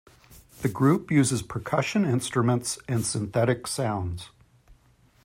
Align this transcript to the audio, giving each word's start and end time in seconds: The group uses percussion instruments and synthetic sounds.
The 0.63 0.67
group 0.67 1.11
uses 1.11 1.43
percussion 1.43 2.05
instruments 2.05 2.79
and 2.87 3.05
synthetic 3.05 3.67
sounds. 3.67 4.31